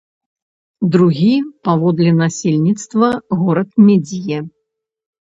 Другі 0.93 1.33
паводле 1.67 2.13
насельніцтва 2.21 3.07
горад 3.41 3.69
медзье. 3.85 4.39